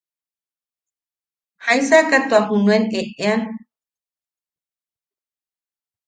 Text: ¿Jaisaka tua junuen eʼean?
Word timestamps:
¿Jaisaka 1.65 2.17
tua 2.27 2.39
junuen 2.47 2.83
eʼean? 2.99 3.41